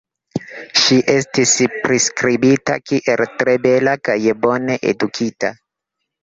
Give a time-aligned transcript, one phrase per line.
[0.83, 1.51] Ŝi estis
[1.83, 5.55] priskribita kiel tre bela kaj bone edukita.